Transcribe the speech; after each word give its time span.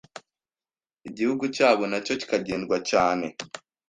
igihugu 1.09 1.43
cyabo 1.55 1.83
nacyo 1.91 2.13
kikagendwa 2.19 2.77
cyane, 2.89 3.25